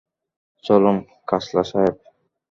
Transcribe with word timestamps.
চলুন, 0.63 0.97
কাজলা 1.27 1.63
সাহেব। 1.63 1.95